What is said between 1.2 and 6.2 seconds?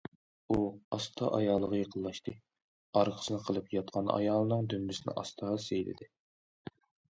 ئايالىغا يېقىنلاشتى، ئارقىسىنى قىلىپ ياتقان ئايالىنىڭ دۈمبىسىنى ئاستا سىيلىدى.